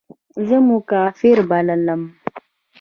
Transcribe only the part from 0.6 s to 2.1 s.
مو کافر بللم.